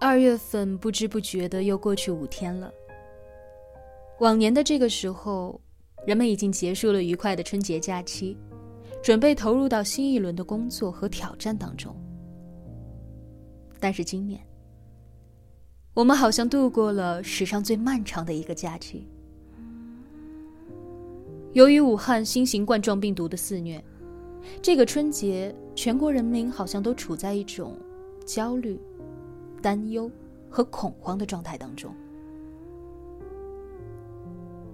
[0.00, 2.72] 二月份不知不觉的又过去五天了。
[4.20, 5.60] 往年的这个时候，
[6.06, 8.36] 人们已经结束了愉快的春节假期，
[9.02, 11.94] 准备投入到新一轮的工作和挑战当中。
[13.80, 14.40] 但是今年，
[15.94, 19.06] 我们好像度过了史上最漫长的一个假期。
[21.52, 23.82] 由于武汉新型冠状病毒的肆虐，
[24.60, 27.76] 这个春节，全国人民好像都处在一种
[28.26, 28.80] 焦虑。
[29.60, 30.10] 担忧
[30.48, 31.94] 和恐慌的状态当中，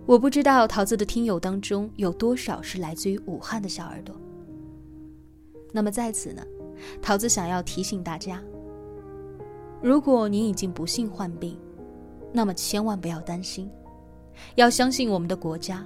[0.07, 4.15] 我不知道桃子的听友当中有多少是来自于武汉的小耳朵。
[5.73, 6.43] 那么在此呢，
[7.03, 8.43] 桃子想要提醒大家：
[9.83, 11.59] 如果你已经不幸患病，
[12.33, 13.71] 那么千万不要担心，
[14.55, 15.85] 要相信我们的国家，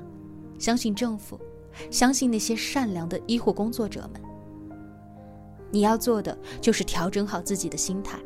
[0.59, 1.41] 相信政府，
[1.91, 4.21] 相信那些善良的医护工作者们。
[5.71, 8.19] 你要做的就是调整好自己的心态。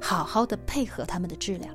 [0.00, 1.68] 好好的配合他们的治疗。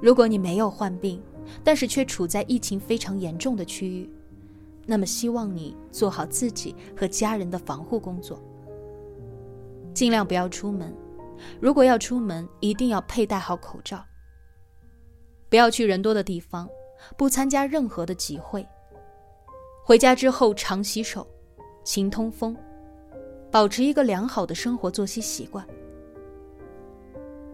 [0.00, 1.22] 如果你没有患病，
[1.64, 4.10] 但是却处在疫情非常严重的区域，
[4.84, 8.42] 那么希望你做好自己和家人的防护工作，
[9.94, 10.94] 尽量不要出门。
[11.60, 14.04] 如果要出门，一定要佩戴好口罩。
[15.48, 16.68] 不要去人多的地方，
[17.16, 18.66] 不参加任何的集会。
[19.84, 21.26] 回家之后常洗手，
[21.84, 22.56] 勤通风。
[23.50, 25.66] 保持一个良好的生活作息习惯，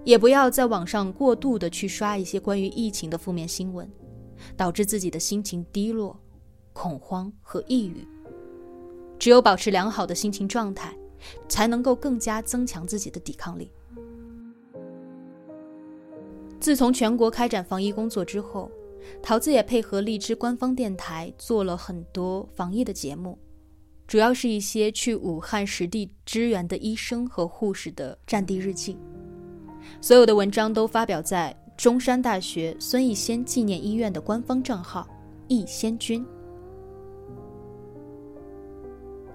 [0.05, 3.89] 也不要在网上过度的去刷一些关于疫情的负面新闻，
[4.57, 6.19] 导致自己的心情低落、
[6.73, 8.07] 恐慌和抑郁。
[9.19, 10.93] 只有保持良好的心情状态，
[11.49, 13.71] 才能够更加增强自己的抵抗力。
[16.59, 18.69] 自从全国开展防疫工作之后，
[19.23, 23.39] 桃子也配合荔枝官方电台做了很多防疫的节目。
[24.13, 28.95] 主要是一些去武汉实地支援的医生和护士的战地日记，
[30.03, 35.09] 所有的文章都发表在中山大学孙逸仙纪念医院的官方账号
[35.49, 36.23] “逸仙君”。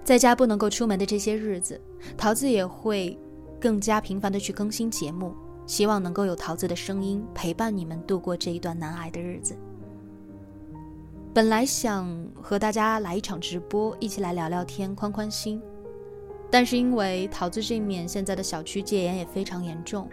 [0.04, 1.80] 在家不能够出门的这些日子，
[2.16, 3.18] 桃子也会
[3.60, 5.34] 更加频繁的去更新节目，
[5.66, 9.58] 希望能够有桃子的声音陪伴你们度过这一段难挨的日子。
[11.38, 12.12] 本来想
[12.42, 15.62] 和大家来一场直播，一起来聊聊天，宽宽心。
[16.50, 20.10] 但是因为桃子这面现在的小区戒严也非常严重，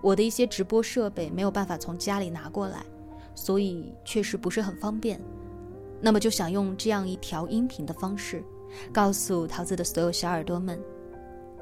[0.00, 2.82] 我的一些直播设备没有办法从家里拿过来，
[3.34, 5.20] 所以确实不是很方便。
[6.00, 8.42] 那么就想用这样一条音频的方式，
[8.90, 10.82] 告诉桃子的所有小耳朵们：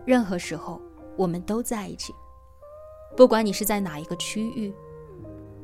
[0.04, 0.80] 任何时候
[1.16, 2.12] 我们都在一起，
[3.16, 4.72] 不管你是在哪一个区域。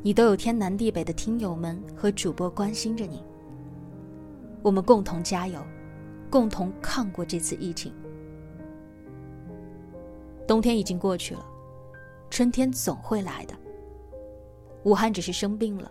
[0.01, 3.21] 你都有天南地北的听友们和主播关心着你，
[4.69, 5.59] 我们共同加油，
[6.29, 7.91] 共同抗过这次疫情。
[10.47, 11.43] 冬天已经过去了，
[12.29, 13.55] 春天总会来的。
[14.83, 15.91] 武汉只是生病了，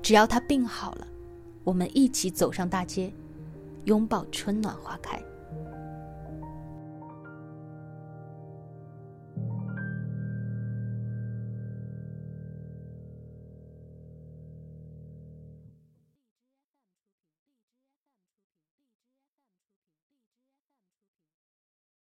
[0.00, 1.04] 只要他病好了，
[1.64, 3.12] 我们一起走上大街，
[3.82, 5.20] 拥抱春暖花开。